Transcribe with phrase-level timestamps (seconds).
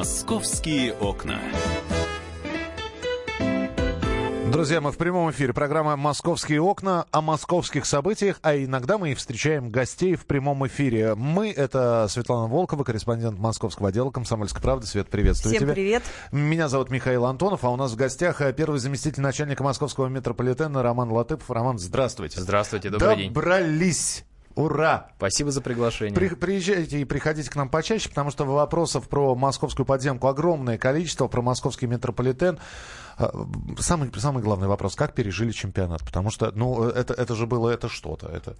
[0.00, 1.38] Московские окна.
[4.50, 5.52] Друзья, мы в прямом эфире.
[5.52, 11.16] Программа «Московские окна» о московских событиях, а иногда мы и встречаем гостей в прямом эфире.
[11.16, 14.86] Мы— это Светлана Волкова, корреспондент московского отдела «Комсомольской правды».
[14.86, 15.74] Свет, приветствую Всем тебя.
[15.74, 16.02] привет.
[16.32, 21.12] Меня зовут Михаил Антонов, а у нас в гостях первый заместитель начальника московского метрополитена Роман
[21.12, 21.50] Латыпов.
[21.50, 22.40] Роман, здравствуйте.
[22.40, 23.34] Здравствуйте, добрый день.
[23.34, 24.24] Добрались.
[24.54, 25.08] Ура!
[25.16, 26.14] Спасибо за приглашение.
[26.14, 31.28] При- приезжайте и приходите к нам почаще, потому что вопросов про московскую подземку огромное количество,
[31.28, 32.58] про московский метрополитен.
[33.20, 33.46] А,
[33.78, 36.02] Самый, самый главный вопрос, как пережили чемпионат?
[36.02, 38.28] Потому что, ну, это, это же было, это что-то.
[38.28, 38.56] Это...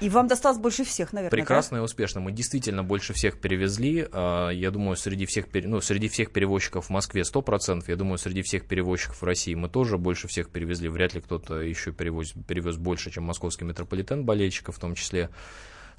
[0.00, 1.30] И вам досталось больше всех, наверное.
[1.30, 2.20] Прекрасно и успешно.
[2.20, 4.08] Мы действительно больше всех перевезли.
[4.12, 7.84] А, Я думаю, среди всех, ну, среди всех перевозчиков в Москве 100%.
[7.86, 10.88] Я думаю, среди всех перевозчиков в России мы тоже больше всех перевезли.
[10.88, 15.30] Вряд ли кто-то еще перевез, перевез больше, чем московский метрополитен болельщиков в том числе.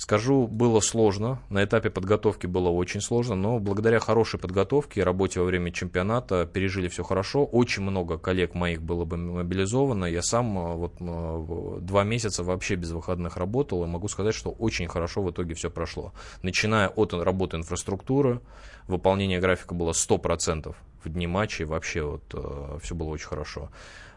[0.03, 1.39] Скажу, было сложно.
[1.49, 6.45] На этапе подготовки было очень сложно, но благодаря хорошей подготовке и работе во время чемпионата
[6.45, 7.45] пережили все хорошо.
[7.45, 10.03] Очень много коллег моих было бы мобилизовано.
[10.03, 14.51] Я сам э, вот э, два месяца вообще без выходных работал и могу сказать, что
[14.51, 16.11] очень хорошо в итоге все прошло.
[16.41, 18.41] Начиная от работы инфраструктуры,
[18.89, 20.75] выполнение графика было 100%
[21.05, 23.69] в дни матчей, вообще вот все было очень хорошо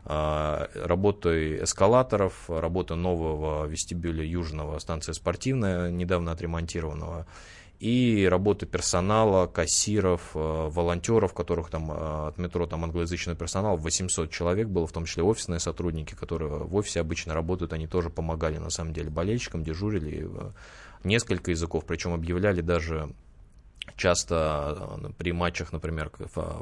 [0.08, 7.26] а, работы эскалаторов, работа нового вестибюля Южного, станция спортивная, недавно отремонтированного,
[7.80, 10.38] и работа персонала, кассиров, э,
[10.70, 15.24] волонтеров, которых там э, от метро там англоязычный персонал, 800 человек было, в том числе
[15.24, 20.26] офисные сотрудники, которые в офисе обычно работают, они тоже помогали на самом деле болельщикам, дежурили
[20.26, 20.50] э,
[21.04, 23.10] несколько языков, причем объявляли даже
[23.96, 26.10] часто э, при матчах, например,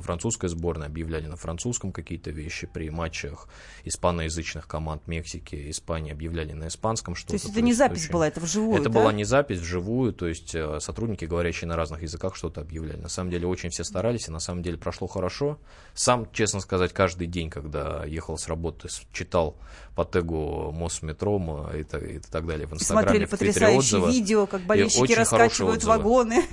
[0.00, 3.48] французской сборной объявляли на французском какие-то вещи, при матчах
[3.84, 7.30] испаноязычных команд Мексики, Испании объявляли на испанском что-то.
[7.32, 9.00] То есть это не запись очень- была, это вживую, Это да?
[9.00, 13.00] была не запись вживую, то есть э, сотрудники, говорящие на разных языках, что-то объявляли.
[13.00, 15.58] На самом деле очень все старались, и на самом деле прошло хорошо.
[15.94, 19.56] Сам, честно сказать, каждый день, когда ехал с работы, читал
[19.94, 23.52] по тегу мост метро м, и, та- и так далее в Инстаграме, Смотрели в Твиттере
[23.52, 24.10] потрясающие отзывы.
[24.12, 26.44] видео, как болельщики раскачивают вагоны.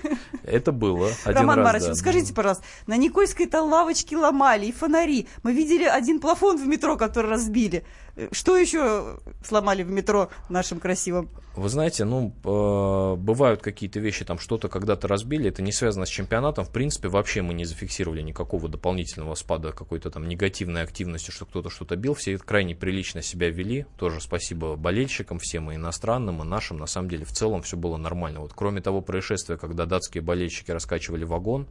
[0.44, 1.96] Это было один Роман раз, да.
[1.96, 5.28] скажите, пожалуйста, на Никольской-то лавочки ломали и фонари.
[5.44, 7.84] Мы видели один плафон в метро, который разбили.
[8.32, 11.30] Что еще сломали в метро нашим красивым?
[11.56, 16.10] Вы знаете, ну, э, бывают какие-то вещи, там что-то когда-то разбили, это не связано с
[16.10, 16.64] чемпионатом.
[16.64, 21.70] В принципе, вообще мы не зафиксировали никакого дополнительного спада какой-то там негативной активности, что кто-то
[21.70, 22.14] что-то бил.
[22.14, 23.86] Все крайне прилично себя вели.
[23.98, 26.78] Тоже спасибо болельщикам всем, и иностранным, и нашим.
[26.78, 28.40] На самом деле, в целом все было нормально.
[28.40, 31.68] Вот кроме того происшествия, когда датские болельщики раскачивали вагон,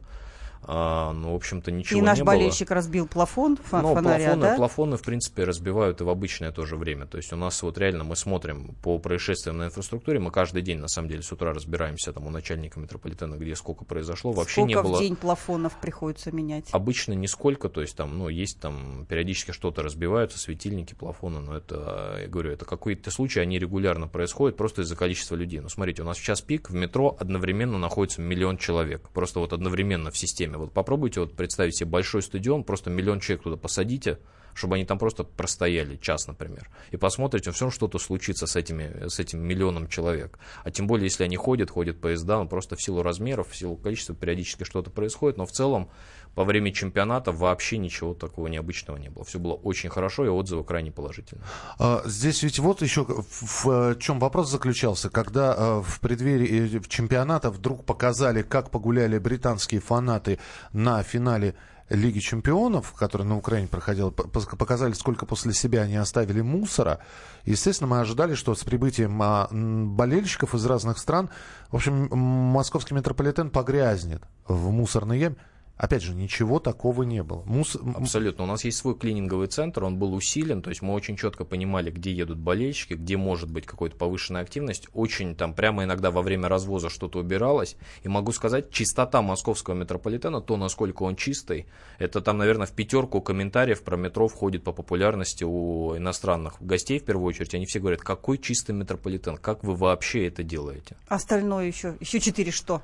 [0.63, 2.33] а, ну, в общем-то, ничего и наш не было.
[2.33, 4.55] болельщик разбил плафон фа- Ну, фонаря, плафоны, да?
[4.55, 7.05] плафоны, в принципе, разбивают и в обычное тоже время.
[7.07, 10.79] То есть у нас вот реально мы смотрим по происшествиям на инфраструктуре, мы каждый день,
[10.79, 14.31] на самом деле, с утра разбираемся там у начальника метрополитена, где сколько произошло.
[14.31, 14.97] Вообще Сколько не было...
[14.97, 16.65] в день плафонов приходится менять?
[16.71, 22.19] Обычно нисколько, то есть там, ну, есть там периодически что-то разбиваются, светильники, плафоны, но это,
[22.21, 25.59] я говорю, это какие-то случаи, они регулярно происходят просто из-за количества людей.
[25.59, 29.53] Ну, смотрите, у нас в час пик в метро одновременно находится миллион человек, просто вот
[29.53, 30.50] одновременно в системе.
[30.57, 34.19] Вот попробуйте вот представить себе большой стадион, просто миллион человек туда посадите,
[34.53, 39.07] чтобы они там просто простояли час, например, и посмотрите, все равно что-то случится с, этими,
[39.07, 40.39] с этим миллионом человек.
[40.63, 43.75] А тем более, если они ходят, ходят поезда, ну, просто в силу размеров, в силу
[43.75, 45.89] количества периодически что-то происходит, но в целом
[46.35, 49.25] по время чемпионата вообще ничего такого необычного не было.
[49.25, 51.43] Все было очень хорошо, и отзывы крайне положительные.
[51.77, 56.81] А, Здесь ведь вот еще в, в чем вопрос заключался, когда э, в преддверии э,
[56.87, 60.39] чемпионата вдруг показали, как погуляли британские фанаты
[60.71, 61.55] на финале
[61.91, 66.99] Лиги чемпионов, который на Украине проходил, п- пос- показали, сколько после себя они оставили мусора.
[67.43, 71.29] Естественно, мы ожидали, что с прибытием а, болельщиков из разных стран,
[71.69, 75.35] в общем, московский метрополитен погрязнет в мусорной яме.
[75.81, 77.41] Опять же, ничего такого не было.
[77.47, 78.43] Мус- Абсолютно.
[78.43, 81.89] У нас есть свой клининговый центр, он был усилен, то есть мы очень четко понимали,
[81.89, 84.87] где едут болельщики, где может быть какая-то повышенная активность.
[84.93, 87.77] Очень там прямо иногда во время развоза что-то убиралось.
[88.03, 91.65] И могу сказать, чистота московского метрополитена, то, насколько он чистый,
[91.97, 97.05] это там, наверное, в пятерку комментариев про метро входит по популярности у иностранных гостей, в
[97.05, 97.55] первую очередь.
[97.55, 100.95] Они все говорят, какой чистый метрополитен, как вы вообще это делаете?
[101.07, 102.83] Остальное еще, еще четыре что?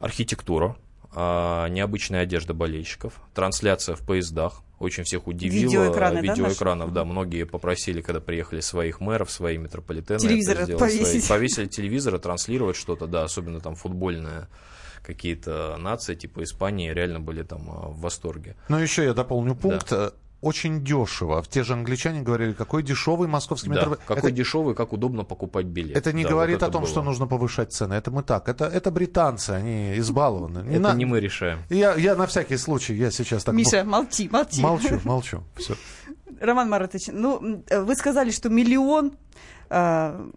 [0.00, 4.62] архитектура, а, необычная одежда болельщиков, трансляция в поездах.
[4.78, 5.70] Очень всех удивило.
[5.70, 10.18] Видеоэкраны, да, Видеоэкранов, да, Многие попросили, когда приехали своих мэров, свои метрополитены.
[10.18, 11.24] сделать, повесить.
[11.24, 14.48] свои- повесили телевизоры, транслировать что-то, да, особенно там футбольная
[15.02, 18.56] какие-то нации, типа Испании, реально были там а, в восторге.
[18.68, 19.92] Но еще я дополню пункт.
[19.92, 21.44] Э, очень дешево.
[21.48, 24.06] Те же англичане говорили, какой дешевый московский Да, метрополитен.
[24.06, 25.96] какой это, дешевый, как удобно покупать билет.
[25.96, 26.90] это не Да, говорит вот о это том, было.
[26.90, 27.94] что нужно повышать цены.
[27.94, 28.48] Это мы так.
[28.48, 30.60] Это, это британцы, они избалованы.
[30.70, 31.58] Это на- не мы решаем.
[31.68, 33.54] Я, я на всякий случай, я сейчас так...
[33.54, 34.62] Миша, молчи, молчи.
[34.62, 35.42] Молчу, молчу.
[35.56, 35.74] Все.
[36.40, 39.12] Роман Маратович, ну, вы сказали, что миллион...
[39.68, 40.30] э,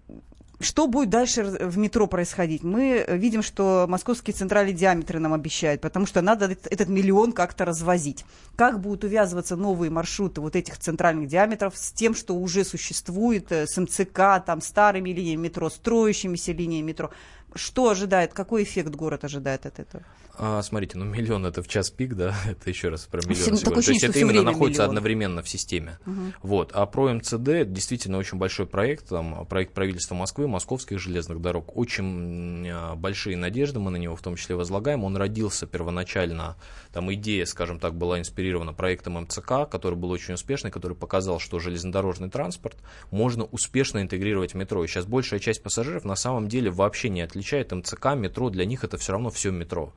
[0.63, 2.63] Что будет дальше в метро происходить?
[2.63, 7.33] Мы э, видим, что московские центральные диаметры нам обещают, потому что надо эт- этот миллион
[7.33, 8.23] как-то развозить.
[8.55, 13.67] Как будут увязываться новые маршруты вот этих центральных диаметров с тем, что уже существует, э,
[13.67, 17.11] с МЦК, там, старыми линиями метро, строящимися линиями метро?
[17.55, 20.03] Что ожидает, какой эффект город ожидает от этого?
[20.35, 23.35] А, смотрите, ну миллион это в час пик, да, это еще раз про миллион.
[23.35, 23.57] Всего.
[23.57, 24.97] такое То есть это именно находится миллион.
[24.97, 25.99] одновременно в системе.
[26.41, 26.71] Вот.
[26.73, 31.77] А про МЦД действительно очень большой проект, там, проект правительства Москвы, московских железных дорог.
[31.77, 35.03] Очень м, большие надежды мы на него в том числе возлагаем.
[35.03, 36.55] Он родился первоначально,
[36.91, 41.59] там идея, скажем так, была инспирирована проектом МЦК, который был очень успешный, который показал, что
[41.59, 42.77] железнодорожный транспорт
[43.11, 44.83] можно успешно интегрировать в метро.
[44.83, 48.83] И сейчас большая часть пассажиров на самом деле вообще не отличает МЦК, метро, для них
[48.83, 49.93] это все равно все метро.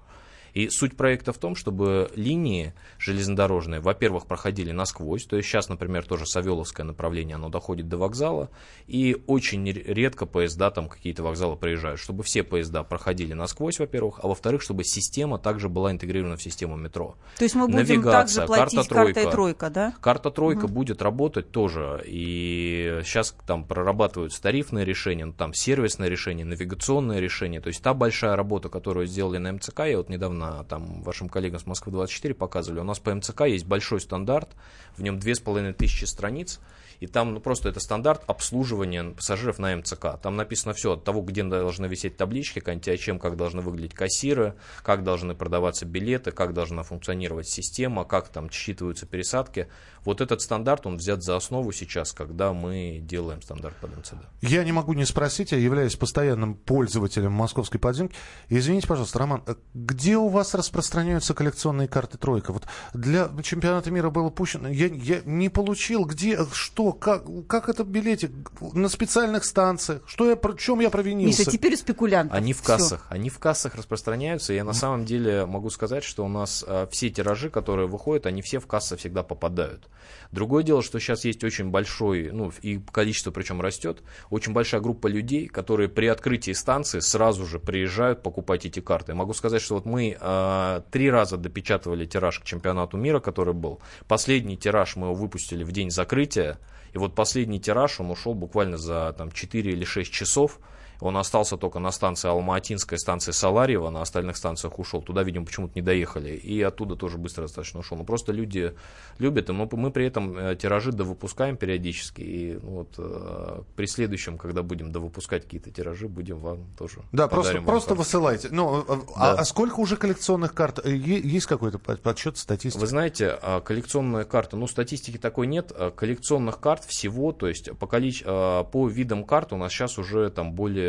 [0.57, 6.07] И суть проекта в том, чтобы линии железнодорожные, во-первых, проходили насквозь, то есть сейчас, например,
[6.07, 8.49] тоже Савеловское направление, оно доходит до вокзала,
[8.87, 14.29] и очень редко поезда, там какие-то вокзалы проезжают, чтобы все поезда проходили насквозь, во-первых, а
[14.29, 17.17] во-вторых, чтобы система также была интегрирована в систему метро.
[17.37, 19.31] То есть мы будем Навигация, также платить карта картой тройка.
[19.31, 19.95] тройка, да?
[20.01, 22.03] Карта тройка будет работать тоже.
[22.07, 27.61] И сейчас там прорабатываются тарифные решения, ну, там сервисное решение, навигационное решение.
[27.61, 31.61] То есть та большая работа, которую сделали на МЦК, я вот недавно там вашим коллегам
[31.61, 32.81] с Москвы 24 показывали.
[32.81, 34.51] У нас по МЦК есть большой стандарт,
[34.97, 36.61] в нем 2500 страниц.
[37.01, 40.19] И там ну, просто это стандарт обслуживания пассажиров на МЦК.
[40.21, 44.55] Там написано все от того, где должны висеть таблички, к антиачем, как должны выглядеть кассиры,
[44.83, 49.69] как должны продаваться билеты, как должна функционировать система, как там считываются пересадки.
[50.07, 54.15] Вот этот стандарт, он взят за основу сейчас, когда мы делаем стандарт под МЦД.
[54.41, 58.15] Я не могу не спросить, я являюсь постоянным пользователем московской подземки.
[58.49, 62.53] Извините, пожалуйста, Роман, э, где у вас распространяются коллекционные карты «Тройка»?
[62.53, 67.83] Вот для чемпионата мира было пущено, я, я не получил, где, что, как, как это
[67.83, 68.31] билетик?
[68.75, 70.03] На специальных станциях?
[70.07, 71.41] Что я, про чем я провинился?
[71.41, 72.33] Миша, теперь спекулянт.
[72.33, 74.53] Они в кассах, они в кассах распространяются.
[74.53, 78.41] Я на самом деле могу сказать, что у нас э, все тиражи, которые выходят, они
[78.41, 79.89] все в кассы всегда попадают.
[80.33, 85.07] Другое дело, что сейчас есть очень большой, ну и количество причем растет, очень большая группа
[85.07, 89.15] людей, которые при открытии станции сразу же приезжают покупать эти карты.
[89.15, 93.81] Могу сказать, что вот мы э, три раза допечатывали тираж к чемпионату мира, который был.
[94.09, 96.59] Последний тираж мы его выпустили в день закрытия.
[96.93, 100.59] И вот последний тираж, он ушел буквально за там, 4 или 6 часов.
[101.01, 105.03] Он остался только на станции Алма-Атинская, станции Саларьева, на остальных станциях ушел.
[105.03, 106.31] Туда, видимо, почему-то не доехали.
[106.31, 107.99] И оттуда тоже быстро достаточно ушел.
[107.99, 108.75] Но просто люди
[109.19, 112.21] любят, и мы, при этом э, тиражи довыпускаем периодически.
[112.23, 117.29] И ну, вот, э, при следующем, когда будем довыпускать какие-то тиражи, будем вам тоже Да,
[117.29, 118.49] просто, просто высылайте.
[118.51, 119.41] Ну, а, а- Да.
[119.41, 120.81] а сколько уже коллекционных карт?
[120.85, 122.81] Э, Есть какой-то под- подсчет, статистика?
[122.81, 125.73] Вы знаете, а, коллекционная карта, ну, статистики такой нет.
[125.75, 130.31] А, Коллекционных карт всего, то есть по, количе- по видам карт у нас сейчас уже
[130.31, 130.86] там более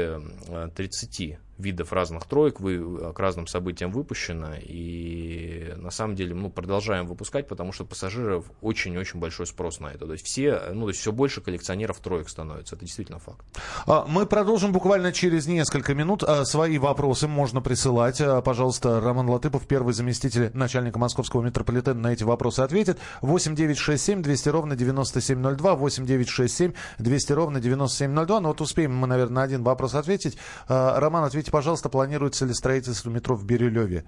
[0.52, 4.56] а, 30 видов разных троек вы, а, к разным событиям выпущено.
[4.62, 10.06] И на самом деле, ну, продолжаем выпускать, потому что пассажиров очень-очень большой спрос на это.
[10.06, 12.76] То есть все, ну, то есть все больше коллекционеров троек становится.
[12.76, 13.40] Это действительно факт.
[13.86, 16.24] А, Мы продолжим буквально через несколько минут.
[16.24, 18.22] А, Свои вопросы можно присылать.
[18.22, 23.00] А, Пожалуйста, Роман Латыпов, первый заместитель начальника московского метрополитена, на эти вопросы ответит.
[23.22, 25.76] 8 9 6 7 200 ровно 9702.
[25.76, 28.40] 8 9 6 7 200 ровно 9702.
[28.40, 30.38] Ну вот успеем мы, наверное, на один вопрос ответить.
[30.68, 34.04] Роман, ответьте, пожалуйста, планируется ли строительство метро в Бирюлеве?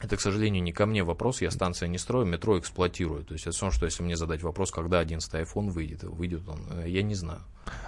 [0.00, 1.40] Это, к сожалению, не ко мне вопрос.
[1.40, 3.24] Я станция не строю, метро эксплуатирую.
[3.24, 6.60] То есть это все что если мне задать вопрос, когда 11 iPhone выйдет, выйдет он,
[6.70, 7.40] э, я не знаю.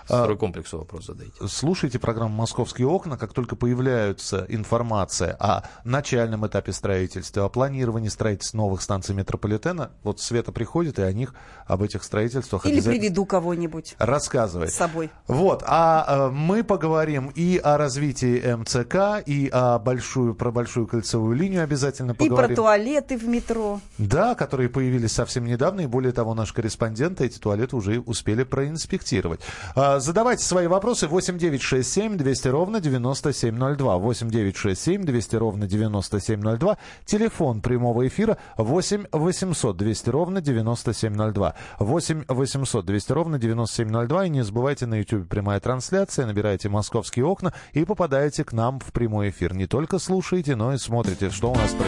[0.09, 1.33] А- Стройкомплексу вопрос задайте.
[1.47, 3.17] Слушайте программу «Московские окна».
[3.17, 10.21] Как только появляется информация о начальном этапе строительства, о планировании строительства новых станций метрополитена, вот
[10.21, 11.35] Света приходит и о них,
[11.67, 14.73] об этих строительствах Или приведу кого-нибудь рассказывает.
[14.73, 15.11] с собой.
[15.27, 21.37] Вот, а э, мы поговорим и о развитии МЦК, и о большую, про большую кольцевую
[21.37, 22.57] линию обязательно И про поговорим.
[22.57, 23.81] туалеты в метро.
[23.99, 29.41] Да, которые появились совсем недавно, и более того, наши корреспонденты эти туалеты уже успели проинспектировать.
[29.75, 33.99] А, Задавайте свои вопросы 8967 200 ровно 9702.
[33.99, 36.79] 8967 200 ровно 9702.
[37.05, 41.55] Телефон прямого эфира 8 800 200 ровно 9702.
[41.79, 44.25] 8 800 200 ровно 9702.
[44.27, 46.27] И не забывайте на YouTube прямая трансляция.
[46.27, 49.55] Набирайте «Московские окна» и попадаете к нам в прямой эфир.
[49.55, 51.88] Не только слушайте, но и смотрите, что у нас происходит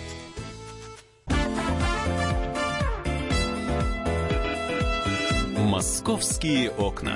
[5.71, 7.15] «Московские окна».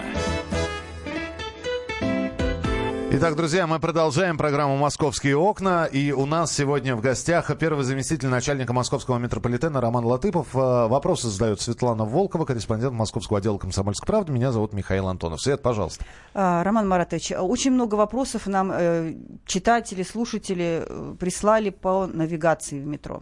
[3.11, 5.83] Итак, друзья, мы продолжаем программу «Московские окна».
[5.83, 10.55] И у нас сегодня в гостях первый заместитель начальника московского метрополитена Роман Латыпов.
[10.55, 14.31] Э, вопросы задает Светлана Волкова, корреспондент московского отдела «Комсомольской правды».
[14.31, 15.41] Меня зовут Михаил Антонов.
[15.41, 16.05] Свет, пожалуйста.
[16.33, 22.87] А, Роман Маратович, очень много вопросов нам э, читатели, слушатели э, прислали по навигации в
[22.87, 23.21] метро.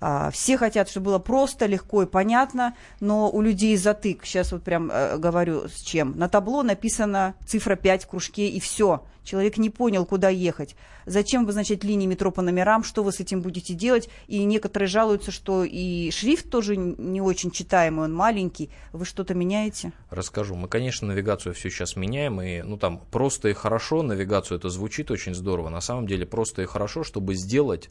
[0.00, 4.24] А, все хотят, чтобы было просто, легко и понятно, но у людей затык.
[4.24, 6.16] Сейчас вот прям э, говорю с чем.
[6.16, 9.04] На табло написано цифра 5 в кружке и все.
[9.24, 10.74] Человек не понял, куда ехать.
[11.04, 14.08] Зачем обозначать линии метро по номерам, что вы с этим будете делать?
[14.26, 18.70] И некоторые жалуются, что и шрифт тоже не очень читаемый, он маленький.
[18.92, 19.92] Вы что-то меняете?
[20.08, 20.54] Расскажу.
[20.54, 22.40] Мы, конечно, навигацию все сейчас меняем.
[22.40, 25.68] И, ну, там, просто и хорошо, навигацию это звучит очень здорово.
[25.68, 27.90] На самом деле, просто и хорошо, чтобы сделать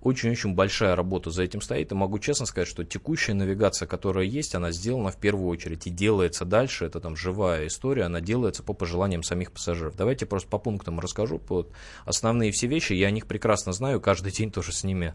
[0.00, 1.90] очень-очень большая работа за этим стоит.
[1.90, 5.90] И могу честно сказать, что текущая навигация, которая есть, она сделана в первую очередь и
[5.90, 6.84] делается дальше.
[6.84, 9.96] Это там живая история, она делается по пожеланиям самих пассажиров.
[9.96, 11.40] Давайте просто по пунктам расскажу.
[11.48, 11.72] Вот
[12.04, 15.14] основные все вещи, я о них прекрасно знаю, каждый день тоже с ними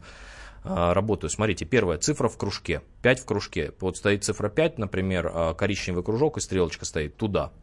[0.66, 1.30] а, работаю.
[1.30, 3.72] Смотрите, первая цифра в кружке, 5 в кружке.
[3.80, 7.54] Вот стоит цифра 5, например, а, коричневый кружок и стрелочка стоит туда.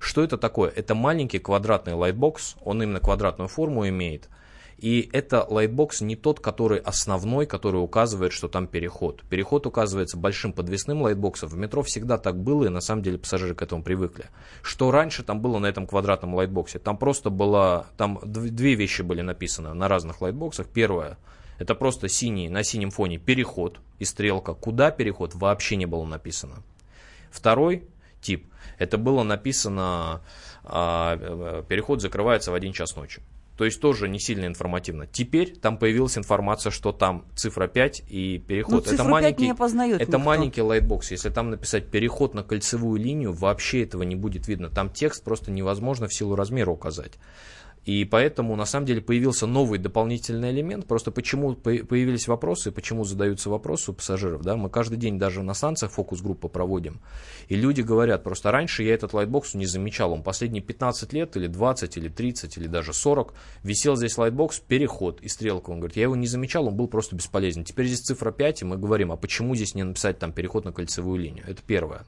[0.00, 0.70] Что это такое?
[0.70, 4.28] Это маленький квадратный лайтбокс, он именно квадратную форму имеет–
[4.78, 9.22] и это лайтбокс не тот, который основной, который указывает, что там переход.
[9.30, 11.48] Переход указывается большим подвесным лайтбоксом.
[11.48, 14.26] В метро всегда так было, и на самом деле пассажиры к этому привыкли.
[14.62, 16.78] Что раньше там было на этом квадратном лайтбоксе?
[16.78, 20.66] Там просто было, там две вещи были написаны на разных лайтбоксах.
[20.68, 21.18] Первое,
[21.58, 24.54] это просто синий, на синем фоне переход и стрелка.
[24.54, 26.62] Куда переход, вообще не было написано.
[27.30, 27.88] Второй
[28.20, 28.46] тип,
[28.78, 30.22] это было написано,
[30.64, 33.22] а, э, переход закрывается в один час ночи.
[33.56, 35.06] То есть тоже не сильно информативно.
[35.06, 38.86] Теперь там появилась информация, что там цифра 5 и переход.
[38.86, 41.12] Ну, это маленький, не опознает это маленький лайтбокс.
[41.12, 44.70] Если там написать переход на кольцевую линию, вообще этого не будет видно.
[44.70, 47.12] Там текст просто невозможно в силу размера указать.
[47.84, 50.86] И поэтому, на самом деле, появился новый дополнительный элемент.
[50.86, 54.42] Просто почему появились вопросы, почему задаются вопросы у пассажиров.
[54.42, 54.56] Да?
[54.56, 57.00] Мы каждый день даже на станциях фокус-группы проводим.
[57.48, 60.12] И люди говорят, просто раньше я этот лайтбокс не замечал.
[60.12, 65.20] Он последние 15 лет, или 20, или 30, или даже 40, висел здесь лайтбокс, переход
[65.20, 65.70] и стрелка.
[65.70, 67.64] Он говорит, я его не замечал, он был просто бесполезен.
[67.64, 70.72] Теперь здесь цифра 5, и мы говорим, а почему здесь не написать там переход на
[70.72, 71.44] кольцевую линию?
[71.46, 72.04] Это первое.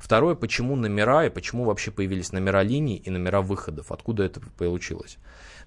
[0.00, 3.92] Второе, почему номера и почему вообще появились номера линий и номера выходов?
[3.92, 5.17] Откуда это получилось?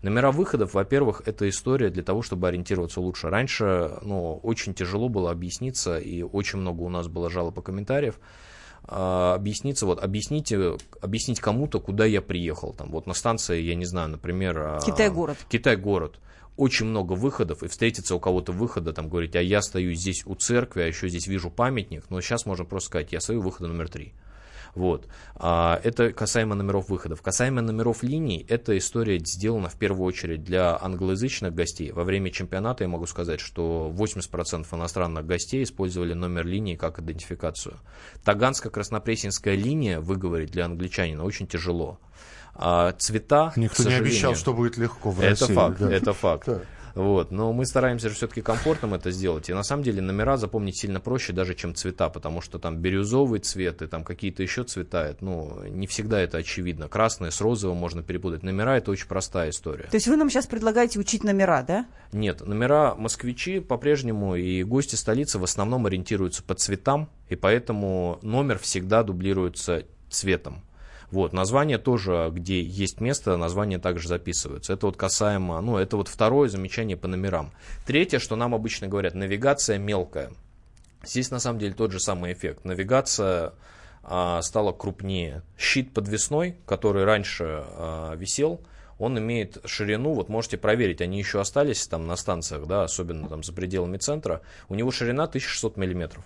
[0.02, 3.30] Номера выходов, во-первых, это история для того, чтобы ориентироваться лучше.
[3.30, 8.20] Раньше ну, очень тяжело было объясниться, и очень много у нас было жалоб и комментариев,
[8.84, 12.74] а, объясниться, вот объясните, объяснить кому-то, куда я приехал.
[12.74, 14.58] Там, вот на станции, я не знаю, например...
[14.58, 15.38] А, Китай-город.
[15.50, 16.20] Китай-город.
[16.58, 20.34] Очень много выходов, и встретиться у кого-то выхода, там говорить, а я стою здесь у
[20.34, 23.88] церкви, а еще здесь вижу памятник, но сейчас можно просто сказать, я стою выхода номер
[23.88, 24.14] три.
[24.76, 25.08] Вот.
[25.36, 27.22] А, это касаемо номеров выходов.
[27.22, 31.92] Касаемо номеров линий, эта история сделана в первую очередь для англоязычных гостей.
[31.92, 37.76] Во время чемпионата я могу сказать, что 80% иностранных гостей использовали номер линии как идентификацию.
[38.24, 42.00] Таганско-краснопресненская линия выговорить для англичанина очень тяжело.
[42.54, 45.54] А цвета, Никто не обещал, что будет легко в это России.
[45.54, 45.92] Факт, да.
[45.92, 46.68] Это факт, это факт.
[46.96, 47.32] Вот.
[47.32, 49.50] Но мы стараемся же все-таки комфортным это сделать.
[49.50, 53.40] И на самом деле номера запомнить сильно проще даже, чем цвета, потому что там бирюзовый
[53.40, 56.88] цвет и там какие-то еще цвета, ну, не всегда это очевидно.
[56.88, 58.44] Красное с розовым можно перепутать.
[58.44, 59.86] Номера это очень простая история.
[59.86, 61.86] То есть вы нам сейчас предлагаете учить номера, да?
[62.12, 68.60] Нет, номера москвичи по-прежнему и гости столицы в основном ориентируются по цветам, и поэтому номер
[68.60, 70.64] всегда дублируется цветом.
[71.12, 74.74] Вот, название тоже, где есть место, название также записываются.
[74.74, 77.52] Это вот касаемо, ну, это вот второе замечание по номерам.
[77.86, 80.32] Третье, что нам обычно говорят, навигация мелкая.
[81.04, 82.64] Здесь на самом деле тот же самый эффект.
[82.64, 83.54] Навигация
[84.04, 85.44] а, стала крупнее.
[85.58, 88.62] Щит подвесной, который раньше а, висел,
[88.98, 93.44] он имеет ширину, вот можете проверить, они еще остались там на станциях, да, особенно там
[93.44, 96.24] за пределами центра, у него ширина 1600 миллиметров.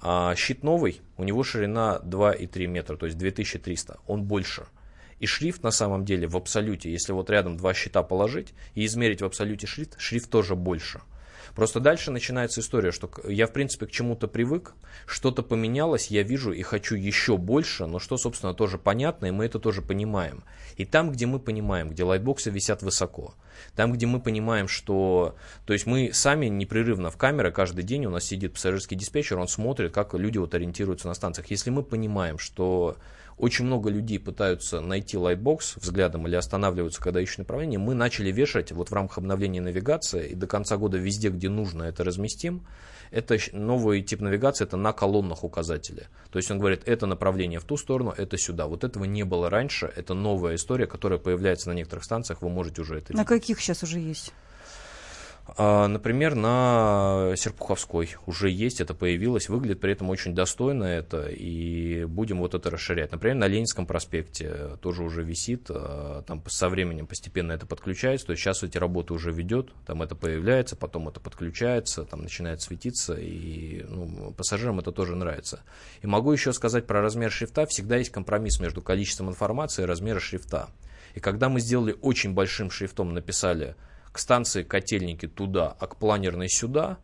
[0.00, 4.66] А щит новый, у него ширина 2,3 метра, то есть 2300, он больше.
[5.18, 9.22] И шрифт на самом деле в абсолюте, если вот рядом два щита положить и измерить
[9.22, 11.00] в абсолюте шрифт, шрифт тоже больше.
[11.56, 14.74] Просто дальше начинается история, что я, в принципе, к чему-то привык,
[15.06, 19.46] что-то поменялось, я вижу и хочу еще больше, но что, собственно, тоже понятно, и мы
[19.46, 20.44] это тоже понимаем.
[20.76, 23.34] И там, где мы понимаем, где лайтбоксы висят высоко,
[23.74, 25.34] там, где мы понимаем, что...
[25.64, 29.48] То есть мы сами непрерывно в камере, каждый день у нас сидит пассажирский диспетчер, он
[29.48, 31.50] смотрит, как люди вот ориентируются на станциях.
[31.50, 32.98] Если мы понимаем, что
[33.38, 37.78] очень много людей пытаются найти лайтбокс взглядом или останавливаются, когда ищут направление.
[37.78, 41.84] Мы начали вешать вот в рамках обновления навигации, и до конца года везде, где нужно,
[41.84, 42.66] это разместим.
[43.10, 46.08] Это новый тип навигации, это на колоннах указатели.
[46.30, 48.66] То есть он говорит, это направление в ту сторону, это сюда.
[48.66, 52.80] Вот этого не было раньше, это новая история, которая появляется на некоторых станциях, вы можете
[52.80, 53.28] уже это На видеть.
[53.28, 54.32] каких сейчас уже есть?
[55.48, 62.04] А, например, на Серпуховской уже есть, это появилось, выглядит при этом очень достойно это, и
[62.04, 63.12] будем вот это расширять.
[63.12, 68.32] Например, на Ленинском проспекте тоже уже висит, а, там со временем постепенно это подключается, то
[68.32, 73.14] есть сейчас эти работы уже ведет, там это появляется, потом это подключается, там начинает светиться,
[73.14, 75.60] и ну, пассажирам это тоже нравится.
[76.02, 80.20] И могу еще сказать про размер шрифта, всегда есть компромисс между количеством информации и размером
[80.20, 80.68] шрифта.
[81.14, 83.76] И когда мы сделали очень большим шрифтом, написали
[84.16, 86.96] к станции Котельники туда, а к планерной сюда,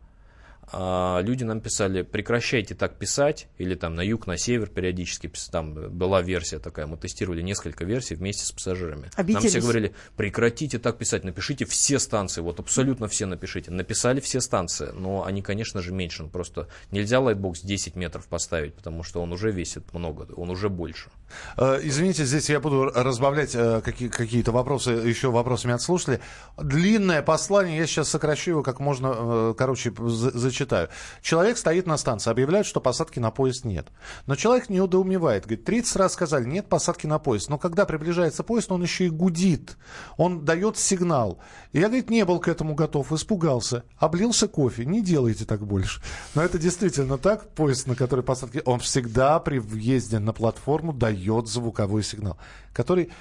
[0.71, 6.21] люди нам писали, прекращайте так писать, или там на юг, на север периодически, там была
[6.21, 9.09] версия такая, мы тестировали несколько версий вместе с пассажирами.
[9.15, 9.43] Обиделись.
[9.43, 13.71] Нам все говорили, прекратите так писать, напишите все станции, вот абсолютно все напишите.
[13.71, 19.03] Написали все станции, но они, конечно же, меньше, просто нельзя лайтбокс 10 метров поставить, потому
[19.03, 21.09] что он уже весит много, он уже больше.
[21.57, 26.19] Э, извините, здесь я буду разбавлять э, какие-то вопросы, еще вопросами от слушателей.
[26.57, 29.93] Длинное послание, я сейчас сокращу его как можно, э, короче,
[30.53, 30.89] зачитаю.
[31.21, 33.87] Человек стоит на станции, объявляют, что посадки на поезд нет.
[34.27, 37.49] Но человек не удоумевает, говорит, 30 раз сказали, нет посадки на поезд.
[37.49, 39.77] Но когда приближается поезд, он еще и гудит,
[40.17, 41.39] он дает сигнал.
[41.71, 46.01] И я, говорит, не был к этому готов, испугался, облился кофе, не делайте так больше.
[46.35, 51.47] Но это действительно так, поезд, на который посадки, он всегда при въезде на платформу дает
[51.47, 52.37] звуковой сигнал,
[52.73, 53.11] который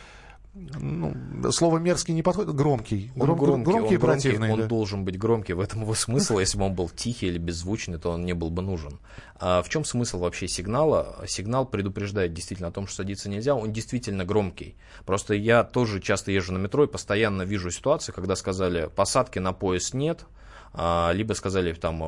[0.54, 1.14] ну,
[1.50, 3.10] слово мерзкий не подходит, громкий.
[3.16, 4.52] Гром, громкий, громкий и противный.
[4.52, 4.66] Он да.
[4.66, 6.38] должен быть громкий, в этом его смысл.
[6.38, 9.00] Если бы он был тихий или беззвучный, то он не был бы нужен.
[9.36, 11.24] А в чем смысл вообще сигнала?
[11.26, 13.54] Сигнал предупреждает действительно о том, что садиться нельзя.
[13.54, 14.76] Он действительно громкий.
[15.06, 19.54] Просто я тоже часто езжу на метро и постоянно вижу ситуации, когда сказали, посадки на
[19.54, 20.26] поезд нет,
[20.74, 21.98] либо сказали, там,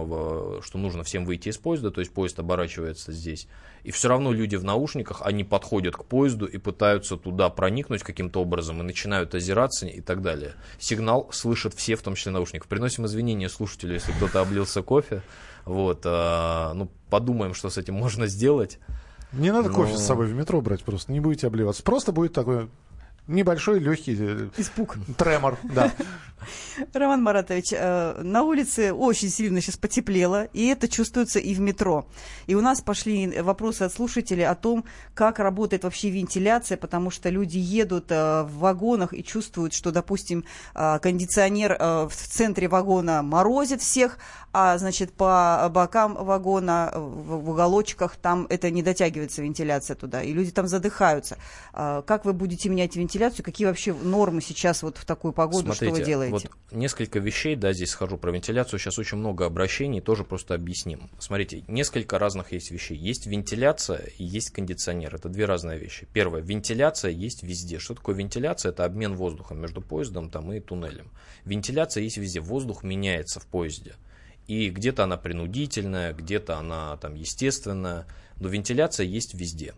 [0.63, 3.47] что нужно всем выйти из поезда, то есть поезд оборачивается здесь.
[3.83, 8.41] И все равно люди в наушниках, они подходят к поезду и пытаются туда проникнуть каким-то
[8.41, 10.55] образом и начинают озираться и так далее.
[10.79, 12.67] Сигнал слышат все, в том числе наушников.
[12.67, 15.23] Приносим извинения слушателю, если кто-то облился кофе.
[15.67, 18.79] Вот, а, ну, подумаем, что с этим можно сделать.
[19.33, 19.75] Не надо Но...
[19.75, 21.83] кофе с собой в метро брать просто, не будете обливаться.
[21.83, 22.69] Просто будет такое
[23.27, 24.99] Небольшой легкий э, испуг.
[25.17, 25.91] Тремор, да.
[26.93, 32.07] Роман Маратович, э, на улице очень сильно сейчас потеплело, и это чувствуется и в метро.
[32.47, 34.85] И у нас пошли вопросы от слушателей о том,
[35.15, 40.45] как работает вообще вентиляция, потому что люди едут э, в вагонах и чувствуют, что, допустим,
[40.75, 44.19] кондиционер в центре вагона морозит всех,
[44.53, 50.51] а, значит, по бокам вагона, в уголочках, там это не дотягивается вентиляция туда, и люди
[50.51, 51.39] там задыхаются.
[51.73, 53.14] Как вы будете менять вентиляцию?
[53.15, 53.45] Вентиляцию?
[53.45, 56.33] Какие вообще нормы сейчас вот в такую погоду, Смотрите, что вы делаете?
[56.33, 61.11] Вот несколько вещей, да, здесь схожу про вентиляцию, сейчас очень много обращений, тоже просто объясним.
[61.19, 62.97] Смотрите, несколько разных есть вещей.
[62.97, 65.15] Есть вентиляция и есть кондиционер.
[65.15, 66.09] Это две разные вещи.
[66.13, 67.79] Первое, вентиляция есть везде.
[67.79, 68.71] Что такое вентиляция?
[68.71, 71.11] Это обмен воздухом между поездом там, и туннелем.
[71.45, 72.41] Вентиляция есть везде.
[72.41, 73.95] Воздух меняется в поезде.
[74.47, 79.75] И где-то она принудительная, где-то она там естественная, но вентиляция есть везде.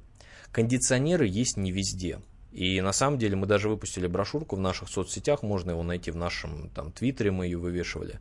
[0.51, 2.18] Кондиционеры есть не везде.
[2.56, 6.16] И на самом деле мы даже выпустили брошюрку в наших соцсетях, можно его найти в
[6.16, 8.18] нашем там, твиттере, мы ее вывешивали.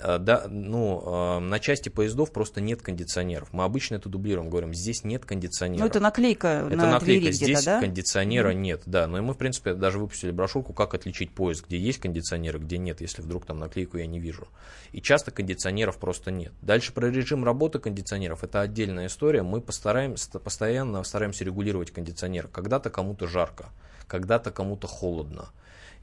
[0.00, 3.52] Э, да, ну, э, на части поездов просто нет кондиционеров.
[3.52, 5.80] Мы обычно это дублируем, говорим, здесь нет кондиционеров.
[5.80, 7.80] Ну, это наклейка это на наклейка, здесь да?
[7.80, 8.54] кондиционера mm-hmm.
[8.54, 9.06] нет, да.
[9.06, 12.78] Но и мы, в принципе, даже выпустили брошюрку, как отличить поезд, где есть кондиционеры, где
[12.78, 14.48] нет, если вдруг там наклейку я не вижу.
[14.92, 16.52] И часто кондиционеров просто нет.
[16.62, 19.42] Дальше про режим работы кондиционеров, это отдельная история.
[19.42, 22.46] Мы постараемся, постоянно стараемся регулировать кондиционер.
[22.48, 23.70] Когда-то кому-то жарко,
[24.06, 25.48] когда-то кому-то холодно.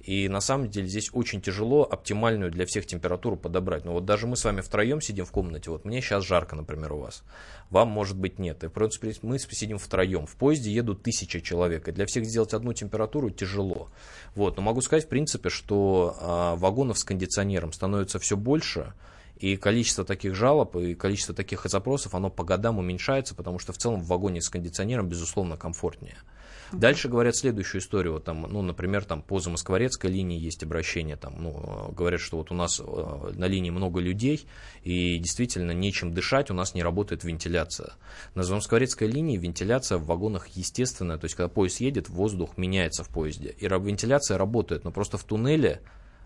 [0.05, 3.85] И на самом деле здесь очень тяжело оптимальную для всех температуру подобрать.
[3.85, 5.71] Но вот даже мы с вами втроем сидим в комнате.
[5.71, 7.23] Вот мне сейчас жарко, например, у вас.
[7.71, 8.63] Вам, может быть, нет.
[8.63, 10.27] И, в принципе, мы сидим втроем.
[10.27, 11.87] В поезде едут тысяча человек.
[11.87, 13.89] И для всех сделать одну температуру тяжело.
[14.35, 14.57] Вот.
[14.57, 18.93] Но могу сказать, в принципе, что а, вагонов с кондиционером становится все больше.
[19.37, 23.77] И количество таких жалоб и количество таких запросов, оно по годам уменьшается, потому что в
[23.77, 26.17] целом в вагоне с кондиционером, безусловно, комфортнее.
[26.71, 28.13] Дальше говорят следующую историю.
[28.13, 31.15] Вот там, ну, например, там по Замоскворецкой линии есть обращение.
[31.15, 34.47] Там, ну, говорят, что вот у нас э, на линии много людей,
[34.83, 37.93] и действительно нечем дышать, у нас не работает вентиляция.
[38.33, 43.09] На Замоскворецкой линии вентиляция в вагонах естественная, то есть когда поезд едет, воздух меняется в
[43.09, 43.55] поезде.
[43.57, 45.81] И вентиляция работает, но просто в туннеле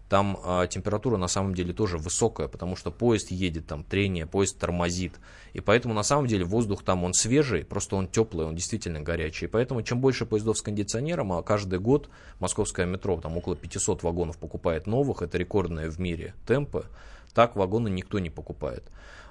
[0.09, 4.57] там а, температура на самом деле тоже высокая, потому что поезд едет, там трение, поезд
[4.57, 5.13] тормозит.
[5.53, 9.45] И поэтому на самом деле воздух там он свежий, просто он теплый, он действительно горячий.
[9.45, 14.01] И поэтому чем больше поездов с кондиционером, а каждый год московское метро там около 500
[14.01, 16.85] вагонов покупает новых, это рекордные в мире темпы,
[17.35, 18.83] так вагоны никто не покупает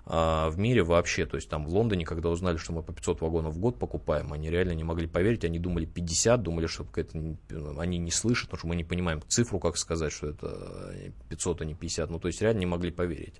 [0.08, 1.26] в мире вообще.
[1.26, 4.32] То есть там в Лондоне, когда узнали, что мы по 500 вагонов в год покупаем,
[4.32, 7.18] они реально не могли поверить, они думали 50, думали, что это,
[7.78, 10.94] они не слышат, потому что мы не понимаем цифру, как сказать, что это
[11.28, 12.10] 500, а не 50.
[12.10, 13.34] Ну, то есть реально не могли поверить.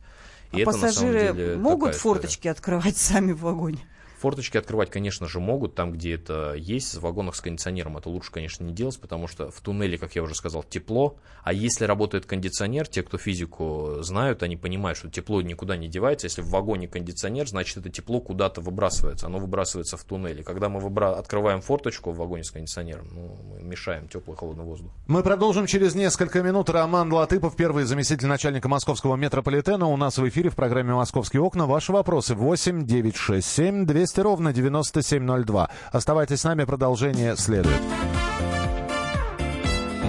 [0.52, 2.52] И а это, пассажиры деле, могут форточки история.
[2.52, 3.78] открывать сами в вагоне?
[4.18, 8.32] Форточки открывать, конечно же, могут, там, где это есть, в вагонах с кондиционером это лучше,
[8.32, 12.26] конечно, не делать, потому что в туннеле, как я уже сказал, тепло, а если работает
[12.26, 16.88] кондиционер, те, кто физику знают, они понимают, что тепло никуда не девается, если в вагоне
[16.88, 20.42] кондиционер, значит, это тепло куда-то выбрасывается, оно выбрасывается в туннеле.
[20.42, 21.16] Когда мы выбра...
[21.16, 24.90] открываем форточку в вагоне с кондиционером, ну, мы мешаем теплый холодный воздух.
[25.06, 26.70] Мы продолжим через несколько минут.
[26.70, 31.66] Роман Латыпов, первый заместитель начальника московского метрополитена, у нас в эфире в программе «Московские окна».
[31.66, 35.68] Ваши вопросы 8 967 200 200 ровно 9702.
[35.92, 37.80] Оставайтесь с нами, продолжение следует.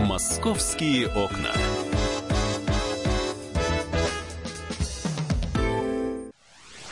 [0.06, 1.52] «Московские окна».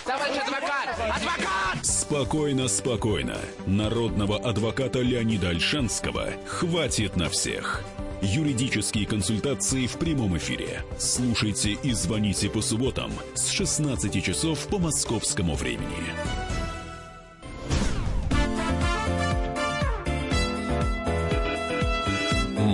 [0.05, 0.89] Товарищ адвокат!
[1.15, 1.85] Адвокат!
[1.85, 3.37] Спокойно, спокойно.
[3.65, 7.83] Народного адвоката Леонида Альшанского хватит на всех.
[8.21, 10.83] Юридические консультации в прямом эфире.
[10.97, 16.56] Слушайте и звоните по субботам с 16 часов по московскому времени.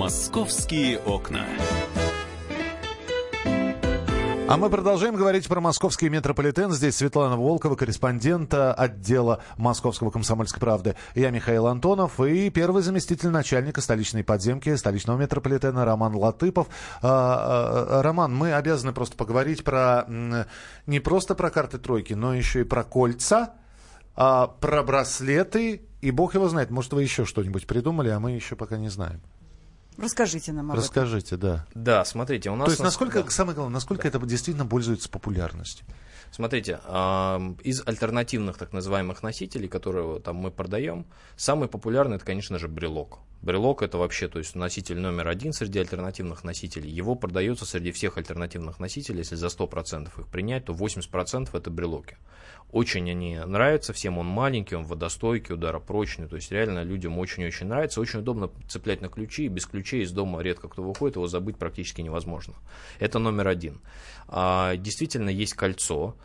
[0.04, 1.46] «Московские окна».
[4.46, 6.72] А мы продолжаем говорить про московский метрополитен.
[6.72, 10.94] Здесь Светлана Волкова, корреспондента отдела Московского комсомольской правды.
[11.14, 16.66] Я Михаил Антонов и первый заместитель начальника столичной подземки столичного метрополитена Роман Латыпов.
[17.00, 20.04] А, а, Роман, мы обязаны просто поговорить про
[20.86, 23.54] не просто про карты тройки, но еще и про кольца,
[24.14, 25.80] а, про браслеты.
[26.02, 29.22] И бог его знает, может, вы еще что-нибудь придумали, а мы еще пока не знаем.
[29.96, 31.40] Расскажите нам об Расскажите, этом.
[31.40, 31.66] да.
[31.74, 32.66] Да, смотрите, у нас...
[32.66, 33.30] То есть, насколько, да.
[33.30, 34.08] самое главное, насколько да.
[34.08, 35.86] это действительно пользуется популярностью?
[36.34, 36.80] Смотрите,
[37.62, 43.20] из альтернативных так называемых носителей, которые там мы продаем, самый популярный это, конечно же, брелок.
[43.40, 46.90] Брелок это вообще, то есть носитель номер один среди альтернативных носителей.
[46.90, 52.16] Его продается среди всех альтернативных носителей, если за 100% их принять, то 80% это брелоки.
[52.74, 58.00] Очень они нравятся всем, он маленький, он водостойкий, ударопрочный, то есть реально людям очень-очень нравится.
[58.00, 62.00] Очень удобно цеплять на ключи, без ключей из дома редко кто выходит, его забыть практически
[62.00, 62.54] невозможно.
[62.98, 63.80] Это номер один.
[64.26, 66.16] А, действительно есть кольцо,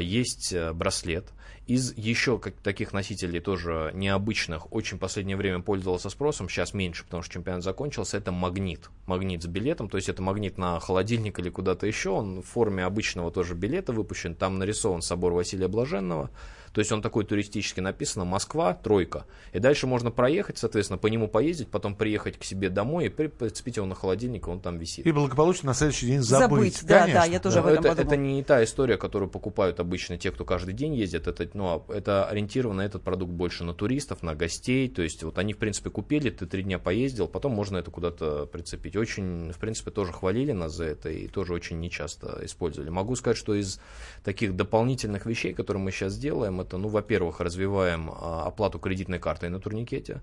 [0.00, 1.32] есть э, браслет.
[1.66, 7.04] Из еще как, таких носителей тоже необычных, очень в последнее время пользовался спросом, сейчас меньше,
[7.04, 8.90] потому что чемпионат закончился, это магнит.
[9.06, 12.84] Магнит с билетом, то есть это магнит на холодильник или куда-то еще, он в форме
[12.84, 16.30] обычного тоже билета выпущен, там нарисован собор Василия Блаженного,
[16.72, 19.26] то есть он такой туристически написано Москва, тройка.
[19.52, 23.76] И дальше можно проехать, соответственно, по нему поездить, потом приехать к себе домой и прицепить
[23.76, 25.06] его на холодильник, и он там висит.
[25.06, 26.76] И благополучно на следующий день забыть.
[26.76, 27.62] Забыть, да, да, я тоже да.
[27.62, 31.26] об этом это, это не та история, которую покупают обычно те, кто каждый день ездит.
[31.26, 34.88] Это, ну, а это ориентировано этот продукт больше на туристов, на гостей.
[34.88, 38.46] То есть вот они, в принципе, купили, ты три дня поездил, потом можно это куда-то
[38.46, 38.94] прицепить.
[38.96, 42.90] Очень, в принципе, тоже хвалили нас за это и тоже очень нечасто использовали.
[42.90, 43.80] Могу сказать, что из
[44.22, 49.48] таких дополнительных вещей, которые мы сейчас делаем, это, ну, во-первых, развиваем а, оплату кредитной картой
[49.48, 50.22] на турникете.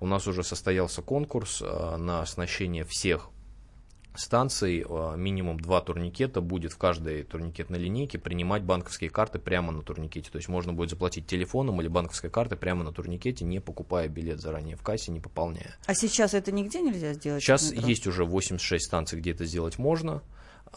[0.00, 3.30] У нас уже состоялся конкурс а, на оснащение всех
[4.16, 9.82] станций, а, минимум два турникета будет в каждой турникетной линейке принимать банковские карты прямо на
[9.82, 10.30] турникете.
[10.30, 14.40] То есть можно будет заплатить телефоном или банковской картой прямо на турникете, не покупая билет
[14.40, 15.76] заранее в кассе, не пополняя.
[15.86, 17.42] А сейчас это нигде нельзя сделать?
[17.42, 20.22] Сейчас есть уже 86 станций, где это сделать можно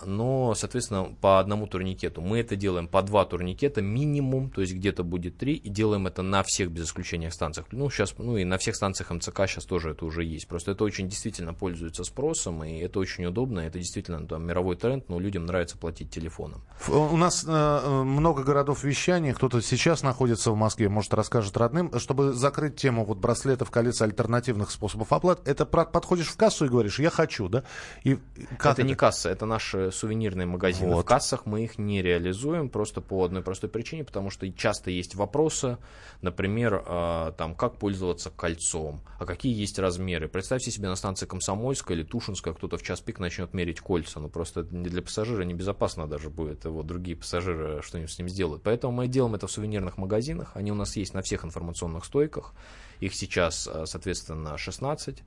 [0.05, 2.21] но, соответственно, по одному турникету.
[2.21, 6.21] Мы это делаем по два турникета минимум, то есть где-то будет три, и делаем это
[6.21, 7.67] на всех без исключения станциях.
[7.71, 10.47] Ну, сейчас, ну и на всех станциях МЦК сейчас тоже это уже есть.
[10.47, 15.07] Просто это очень действительно пользуется спросом, и это очень удобно, это действительно там, мировой тренд,
[15.09, 16.63] но людям нравится платить телефоном.
[16.87, 21.97] У нас э, много городов вещания, кто-то сейчас находится в Москве, может, расскажет родным.
[21.99, 26.99] Чтобы закрыть тему вот браслетов, колец, альтернативных способов оплаты, это подходишь в кассу и говоришь,
[26.99, 27.63] я хочу, да?
[28.03, 28.17] И
[28.57, 30.93] как это, это не касса, это наши наши сувенирные магазины.
[30.93, 31.03] Вот.
[31.03, 35.15] В кассах мы их не реализуем просто по одной простой причине, потому что часто есть
[35.15, 35.77] вопросы,
[36.21, 40.27] например, а, там, как пользоваться кольцом, а какие есть размеры.
[40.27, 44.19] Представьте себе на станции Комсомольская или Тушинская кто-то в час пик начнет мерить кольца.
[44.19, 46.65] Ну, просто не для пассажира небезопасно даже будет.
[46.65, 48.63] Вот другие пассажиры что-нибудь с ним сделают.
[48.63, 50.51] Поэтому мы делаем это в сувенирных магазинах.
[50.55, 52.53] Они у нас есть на всех информационных стойках.
[52.99, 55.23] Их сейчас, а, соответственно, 16.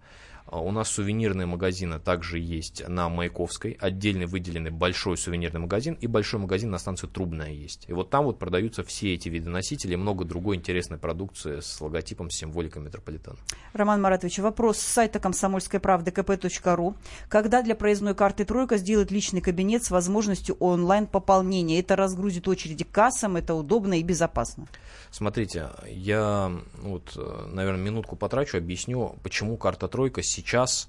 [0.47, 6.07] А У нас сувенирные магазины также есть на Маяковской, отдельный выделенный большой сувенирный магазин и
[6.07, 7.85] большой магазин на станции Трубная есть.
[7.89, 11.81] И вот там вот продаются все эти виды носителей и много другой интересной продукции с
[11.81, 13.37] логотипом, с символикой метрополитена.
[13.73, 16.95] Роман Маратович, вопрос с сайта комсомольской правды kp.ру.
[17.29, 21.81] Когда для проездной карты «Тройка» сделают личный кабинет с возможностью онлайн-пополнения?
[21.81, 24.67] Это разгрузит очереди к кассам, это удобно и безопасно.
[25.11, 30.89] Смотрите, я вот, э, наверное, минутку потрачу, объясню, почему карта «Тройка» сейчас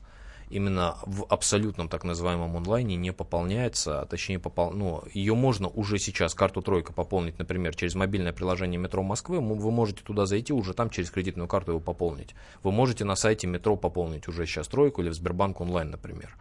[0.51, 4.71] именно в абсолютном так называемом онлайне не пополняется, а точнее попол...
[4.71, 9.71] ну, ее можно уже сейчас, карту «Тройка» пополнить, например, через мобильное приложение «Метро Москвы», вы
[9.71, 12.35] можете туда зайти, уже там через кредитную карту его пополнить.
[12.63, 16.35] Вы можете на сайте «Метро» пополнить уже сейчас «Тройку» или в Сбербанк онлайн, например.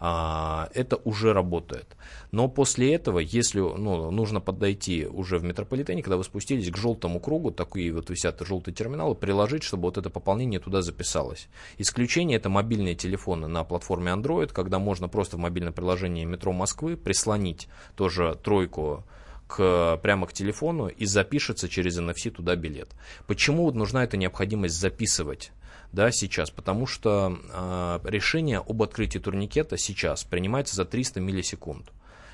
[0.00, 1.96] А, это уже работает.
[2.30, 7.20] Но после этого, если ну, нужно подойти уже в метрополитене, когда вы спустились к желтому
[7.20, 11.48] кругу, такие вот висят желтые терминалы, приложить, чтобы вот это пополнение туда записалось.
[11.78, 16.96] Исключение это мобильные телефоны на платформе Android, когда можно просто в мобильном приложении метро Москвы
[16.96, 19.04] прислонить тоже тройку
[19.48, 22.90] к, прямо к телефону и запишется через NFC туда билет.
[23.26, 25.50] Почему вот нужна эта необходимость записывать?
[25.92, 31.92] Да, сейчас, потому что э, решение об открытии турникета сейчас принимается за 300 миллисекунд.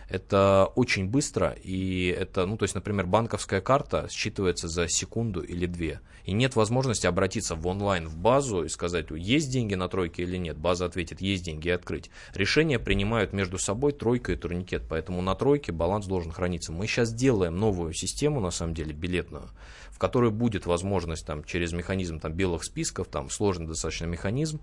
[0.08, 5.66] Это очень быстро, и это, ну, то есть, например, банковская карта считывается за секунду или
[5.66, 6.00] две.
[6.24, 10.36] И нет возможности обратиться в онлайн в базу и сказать, есть деньги на тройке или
[10.36, 10.56] нет.
[10.56, 12.10] База ответит, есть деньги, открыть.
[12.34, 16.72] Решения принимают между собой тройка и турникет, поэтому на тройке баланс должен храниться.
[16.72, 19.50] Мы сейчас делаем новую систему, на самом деле, билетную,
[19.94, 24.61] в которой будет возможность там, через механизм там, белых списков, там сложный достаточно механизм,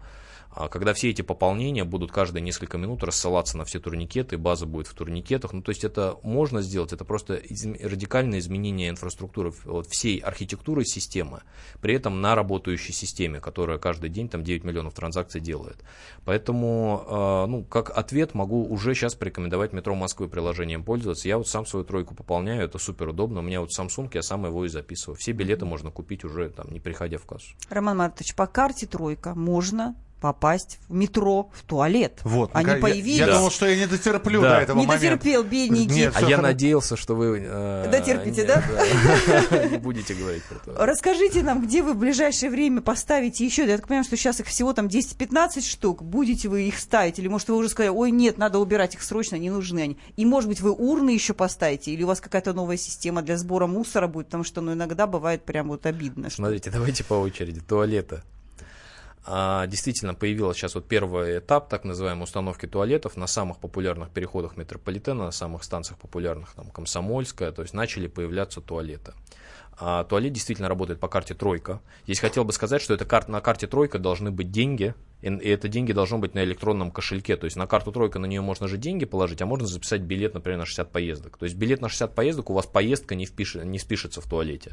[0.70, 4.94] когда все эти пополнения будут каждые несколько минут рассылаться на все турникеты, база будет в
[4.94, 5.54] турникетах.
[5.54, 7.42] Ну, то есть это можно сделать, это просто
[7.82, 11.44] радикальное изменение инфраструктуры вот, всей архитектуры системы,
[11.82, 15.78] при этом на работающей системе, которая каждый день там 9 миллионов транзакций делает.
[16.26, 21.28] Поэтому, э, ну, как ответ могу уже сейчас порекомендовать метро Москвы приложением пользоваться.
[21.28, 23.40] Я вот сам свою тройку пополняю, это супер удобно.
[23.40, 25.16] У меня вот Samsung, я сам его и записываю.
[25.16, 27.56] Все билеты можно купить уже там, не приходя в кассу.
[27.70, 32.20] Роман Маратович, по карте «Тройка» можно попасть в метро, в туалет.
[32.24, 33.18] Вот, Они я- появились.
[33.18, 34.56] Я, думал, что я не дотерплю Да.
[34.58, 35.10] до этого Не момента.
[35.10, 35.96] дотерпел, бедненький.
[35.96, 37.42] Нет, А я надеялся, что вы...
[37.44, 39.66] э, Дотерпите, не- да?
[39.68, 40.86] Не будете говорить про то.
[40.86, 44.46] Расскажите нам, где вы в ближайшее время поставите еще, я так понимаю, что сейчас их
[44.48, 48.38] всего там 10-15 штук, будете вы их ставить, или может вы уже сказали, ой, нет,
[48.38, 49.98] надо убирать их срочно, не нужны они.
[50.18, 53.66] И может быть вы урны еще поставите, или у вас какая-то новая система для сбора
[53.66, 56.30] мусора будет, потому что ну, иногда бывает прям вот обидно.
[56.30, 57.60] Смотрите, давайте по очереди.
[57.60, 58.22] Туалеты.
[59.26, 64.58] А, действительно, появился сейчас вот первый этап так называемой установки туалетов на самых популярных переходах
[64.58, 69.14] метрополитена, на самых станциях популярных, там, Комсомольская, то есть начали появляться туалеты.
[69.80, 71.82] А, туалет действительно работает по карте «Тройка».
[72.04, 75.68] Здесь хотел бы сказать, что это кар- на карте «Тройка» должны быть деньги, и, это
[75.68, 77.38] деньги должно быть на электронном кошельке.
[77.38, 80.34] То есть на карту «Тройка» на нее можно же деньги положить, а можно записать билет,
[80.34, 81.38] например, на 60 поездок.
[81.38, 84.72] То есть билет на 60 поездок, у вас поездка не, впишет, не спишется в туалете.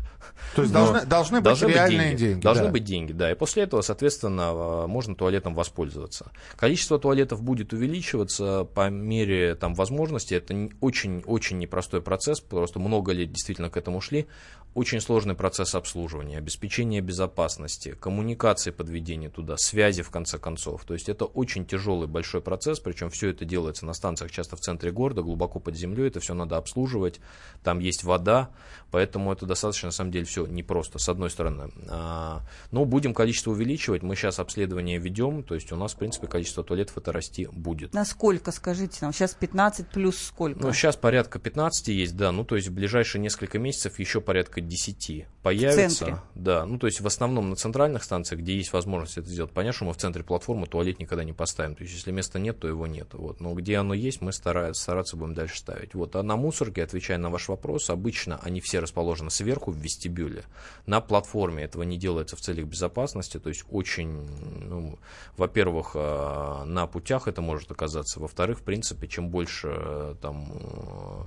[0.54, 2.40] То есть Но должны, должны быть реальные деньги.
[2.40, 2.70] Должны да.
[2.70, 3.30] быть деньги, да.
[3.30, 6.30] И после этого, соответственно, э, можно туалетом воспользоваться.
[6.56, 10.34] Количество туалетов будет увеличиваться по мере там, возможности.
[10.34, 14.26] Это очень-очень непростой процесс, просто много лет действительно к этому шли.
[14.74, 20.85] Очень сложный процесс обслуживания, обеспечения безопасности, коммуникации подведения туда, связи в конце концов.
[20.85, 24.61] То есть это очень тяжелый большой процесс, причем все это делается на станциях часто в
[24.61, 27.20] центре города, глубоко под землей, это все надо обслуживать,
[27.62, 28.51] там есть вода,
[28.90, 31.70] поэтому это достаточно на самом деле все непросто, с одной стороны.
[31.88, 36.27] А, Но будем количество увеличивать, мы сейчас обследование ведем, то есть у нас, в принципе,
[36.27, 37.94] количество туалетов это расти будет.
[37.94, 40.61] Насколько, скажите нам, сейчас 15 плюс сколько?
[40.61, 44.61] Ну, сейчас порядка 15 есть, да, ну, то есть в ближайшие несколько месяцев еще порядка
[44.61, 46.05] 10 появится.
[46.05, 46.20] центре?
[46.35, 49.53] Да, ну, то есть в основном на центральных станциях, где есть возможность это сделать.
[49.53, 52.61] Понятно, что мы в центре платформы туалет никогда не поставим, то есть если места нет,
[52.61, 53.14] то его нет.
[53.14, 53.41] Вот.
[53.41, 55.95] Но где оно есть, мы стараются, стараться будем дальше ставить.
[55.95, 56.14] Вот.
[56.17, 60.45] А на мусорке, отвечая на ваш вопрос, обычно они все расположены сверху в вестибюле.
[60.85, 64.29] На платформе этого не делается в целях безопасности, то есть очень,
[64.69, 64.99] ну,
[65.38, 71.25] во-первых, э, на путях это может оказаться, во-вторых, в принципе, чем больше э, там э,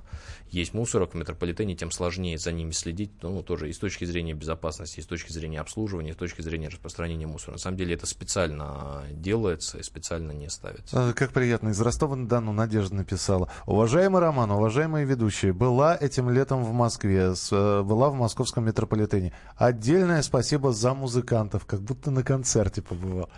[0.50, 4.34] есть мусорок в метрополитене, тем сложнее за ними следить, ну, тоже и с точки зрения
[4.34, 7.52] безопасности, и с точки зрения обслуживания, и с точки зрения распространения мусора.
[7.52, 11.10] На самом деле это специально делается и специально не ставится.
[11.10, 11.68] А, Как приятно.
[11.70, 13.50] Из Ростова-на-Дону Надежда написала.
[13.66, 19.32] Уважаемый Роман, уважаемые ведущие, была этим летом в Москве, э, была в московском метрополитене.
[19.56, 23.28] Отдельное спасибо за музыкантов, как будто на концерте побывал.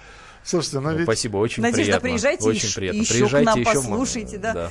[0.45, 1.05] Слушайте, ну Ну, ведь...
[1.05, 2.09] Спасибо, очень Надежда, приятно.
[2.09, 2.99] приезжайте очень еще- приятно.
[3.01, 4.71] еще к приезжайте нам, еще, послушайте, да.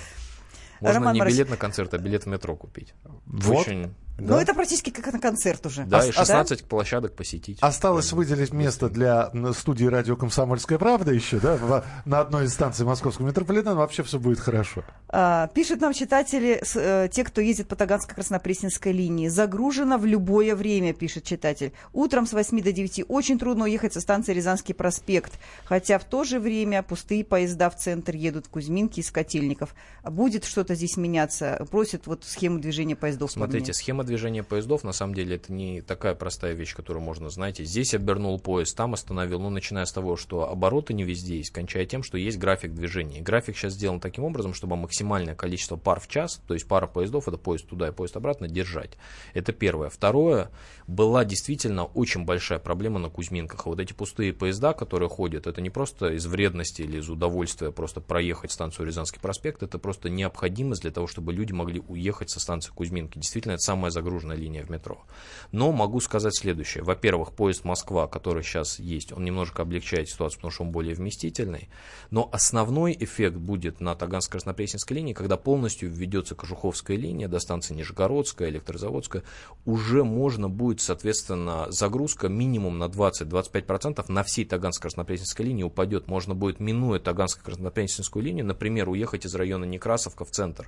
[0.82, 2.94] Можно Роман не билет на концерт, а билет в метро купить.
[3.26, 3.60] Вот.
[3.68, 3.94] Очень.
[4.20, 5.86] Ну, это практически как на концерт уже.
[5.86, 7.58] Да, А- и а, 16 площадок посетить.
[7.62, 12.86] Осталось выделить место для студии радио «Комсомольская правда» еще, да, в- на одной из станций
[12.86, 13.76] московского метрополитена.
[13.76, 14.84] Вообще все будет хорошо.
[15.10, 19.28] А, Пишут нам читатели, с- э, те, кто ездит по Таганско-Краснопресненской линии.
[19.30, 21.74] Загружено в любое время, пишет читатель.
[21.92, 25.34] Утром с 8 до 9 очень трудно уехать со станции Рязанский проспект.
[25.66, 29.74] Хотя в то же время пустые поезда в центр едут в Кузьминки из Котельников.
[30.04, 31.66] Будет что-то здесь меняться?
[31.72, 33.76] Просят вот схему движения поездов Смотрите, поменять.
[34.04, 37.94] Схема движения поездов, на самом деле, это не такая простая вещь, которую можно, знаете, здесь
[37.94, 42.04] обернул поезд, там остановил, ну, начиная с того, что обороты не везде есть, кончая тем,
[42.04, 43.20] что есть график движения.
[43.20, 46.88] И график сейчас сделан таким образом, чтобы максимальное количество пар в час, то есть пара
[46.88, 48.92] поездов, это поезд туда и поезд обратно, держать.
[49.34, 49.90] Это первое.
[49.90, 50.50] Второе,
[50.88, 53.66] была действительно очень большая проблема на Кузьминках.
[53.66, 57.72] А вот эти пустые поезда, которые ходят, это не просто из вредности или из удовольствия
[57.72, 62.40] просто проехать станцию Рязанский проспект, это просто необходимость для того, чтобы люди могли уехать со
[62.40, 63.18] станции Кузьминки.
[63.18, 65.04] Действительно, это самая загруженная линия в метро.
[65.52, 66.84] Но могу сказать следующее.
[66.84, 71.70] Во-первых, поезд Москва, который сейчас есть, он немножко облегчает ситуацию, потому что он более вместительный.
[72.12, 78.50] Но основной эффект будет на Таганско-Краснопресненской линии, когда полностью введется Кожуховская линия до станции Нижегородская,
[78.50, 79.24] Электрозаводская,
[79.66, 86.08] уже можно будет, соответственно, загрузка минимум на 20-25% на всей Таганско-Краснопресненской линии упадет.
[86.08, 90.68] Можно будет, минуя Таганско-Краснопресненскую линию, например, уехать из района Некрасовка в центр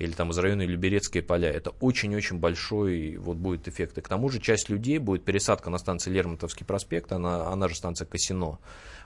[0.00, 1.50] или там из района Люберецкие поля.
[1.50, 3.98] Это очень-очень большой вот будет эффект.
[3.98, 7.74] И к тому же часть людей будет пересадка на станции Лермонтовский проспект, она, она же
[7.76, 8.58] станция Касино.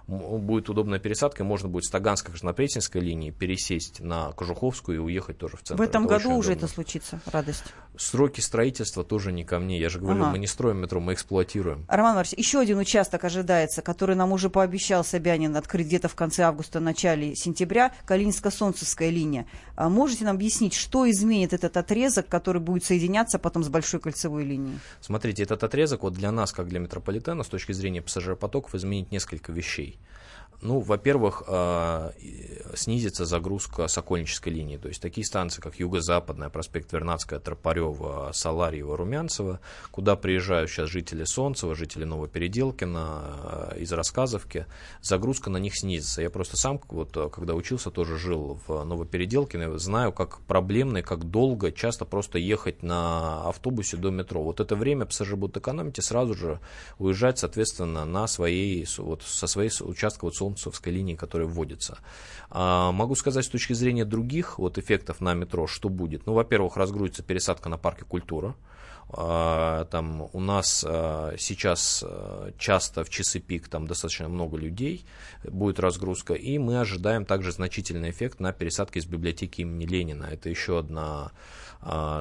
[0.07, 5.39] Будет удобная пересадка, и можно будет с Таганской краснопресненской линии пересесть на Кожуховскую и уехать
[5.39, 5.83] тоже в центр.
[5.83, 6.67] В этом Это году уже удобно.
[6.67, 7.65] это случится, радость.
[7.97, 9.81] Сроки строительства тоже не ко мне.
[9.81, 10.33] Я же говорю, Ага.
[10.33, 11.87] мы не строим метро, мы эксплуатируем.
[11.89, 16.43] Роман Маркович, еще один участок ожидается, который нам уже пообещал Собянин открыть где-то в конце
[16.43, 19.47] августа, начале сентября, Калининско-Солнцевская линия.
[19.75, 24.45] А можете нам объяснить, что изменит этот отрезок, который будет соединяться потом с Большой кольцевой
[24.45, 24.79] линией?
[25.01, 29.51] Смотрите, этот отрезок вот для нас, как для метрополитена, с точки зрения пассажиропотоков, изменит несколько
[29.51, 29.99] вещей.
[30.65, 31.43] Ну, во-первых,
[32.21, 34.77] и- снизится загрузка Сокольнической линии.
[34.77, 41.25] То есть такие станции, как Юго-Западная, проспект Вернадская, Тропарева, Саларьева, Румянцева, куда приезжают сейчас жители
[41.25, 44.67] Солнцева, жители Новопеределкина, из Рассказовки,
[45.01, 46.23] загрузка на них снизится.
[46.23, 51.03] Я просто сам, вот, э, когда учился, тоже жил в Новопеределкино, знаю, как проблемно и
[51.03, 54.43] как долго часто просто ехать на автобусе до метро.
[54.43, 56.61] Вот это время пассажиры будут экономить и сразу же
[56.99, 61.99] уезжать, соответственно, на своей, вот, со своей участка вот, Солнцевской линии, которая вводится.
[62.51, 66.27] А, могу сказать с точки зрения других вот, эффектов на метро, что будет.
[66.27, 68.55] Ну, во-первых, разгрузится пересадка на парке культура.
[69.11, 75.05] А, Там у нас а, сейчас а, часто в часы пик там достаточно много людей,
[75.45, 80.25] будет разгрузка, и мы ожидаем также значительный эффект на пересадке из библиотеки имени Ленина.
[80.25, 81.33] Это еще одна,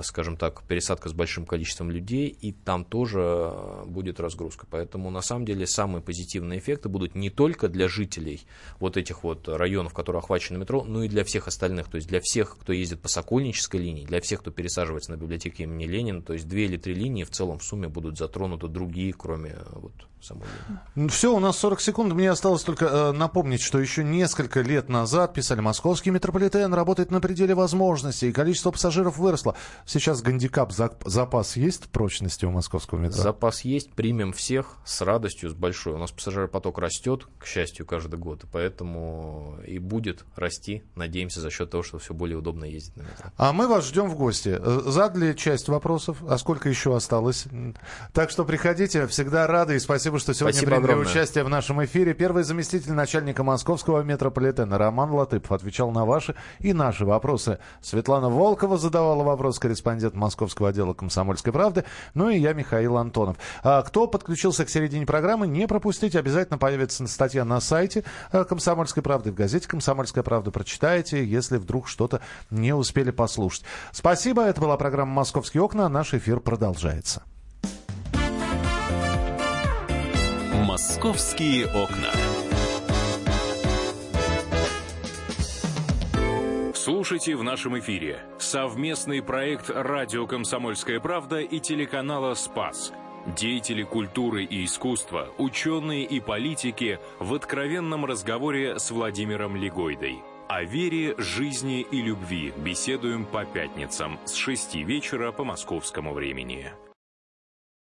[0.03, 3.53] скажем так, пересадка с большим количеством людей, и там тоже
[3.85, 4.67] будет разгрузка.
[4.69, 8.45] Поэтому на самом деле самые позитивные эффекты будут не только для жителей
[8.79, 12.19] вот этих вот районов, которые охвачены метро, но и для всех остальных, то есть для
[12.21, 16.33] всех, кто ездит по Сокольнической линии, для всех, кто пересаживается на библиотеке имени Ленина, то
[16.33, 19.93] есть две или три линии в целом в сумме будут затронуты другие, кроме э, вот
[20.21, 20.45] самой
[20.95, 21.09] линии.
[21.09, 22.13] Все, у нас 40 секунд.
[22.13, 27.19] Мне осталось только э, напомнить, что еще несколько лет назад писали, московский метрополитен работает на
[27.19, 29.55] пределе возможностей, и количество пассажиров выросло.
[29.85, 33.21] Сейчас гандикап, зап- запас есть прочности у московского метро?
[33.21, 35.93] Запас есть, примем всех с радостью, с большой.
[35.93, 41.49] У нас пассажиропоток растет, к счастью, каждый год, и поэтому и будет расти, надеемся, за
[41.49, 43.29] счет того, что все более удобно ездить на метро.
[43.37, 44.57] А мы вас ждем в гости.
[44.57, 47.45] Э, Задали часть вопросов, а сколько еще осталось?
[48.13, 51.11] Так что приходите, всегда рады и спасибо, что сегодня Спасибо приняли огромное.
[51.11, 52.13] участие в нашем эфире.
[52.13, 57.59] Первый заместитель начальника московского метрополитена Роман Латыпов отвечал на ваши и наши вопросы.
[57.81, 61.83] Светлана Волкова задавала вопрос, корреспондент московского отдела «Комсомольской правды».
[62.13, 63.37] Ну и я, Михаил Антонов.
[63.63, 66.19] А кто подключился к середине программы, не пропустите.
[66.19, 70.51] Обязательно появится статья на сайте э, «Комсомольской правды», в газете «Комсомольская правда».
[70.51, 73.63] Прочитайте, если вдруг что-то не успели послушать.
[73.91, 74.43] Спасибо.
[74.43, 75.89] Это была программа «Московские окна».
[75.89, 77.23] Наш эфир продолжается.
[80.53, 82.11] «Московские окна».
[86.75, 92.93] Слушайте в нашем эфире совместный проект «Радио Комсомольская правда» и телеканала «Спас».
[93.25, 100.19] Деятели культуры и искусства, ученые и политики в откровенном разговоре с Владимиром Легойдой.
[100.47, 106.73] О вере, жизни и любви беседуем по пятницам с 6 вечера по московскому времени.